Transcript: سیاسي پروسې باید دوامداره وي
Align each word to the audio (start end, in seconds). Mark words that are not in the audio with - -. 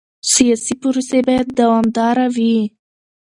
سیاسي 0.33 0.73
پروسې 0.81 1.19
باید 1.27 1.47
دوامداره 1.59 2.27
وي 2.35 2.57